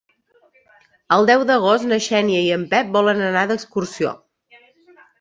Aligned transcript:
El 1.17 1.25
deu 1.31 1.43
d'agost 1.51 1.87
na 1.93 2.01
Xènia 2.07 2.41
i 2.49 2.51
en 2.57 2.65
Pep 2.75 2.93
volen 2.99 3.25
anar 3.31 3.47
d'excursió. 3.55 4.19